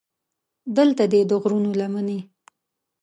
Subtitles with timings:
[0.77, 2.19] دلته دې د غرو لمنې.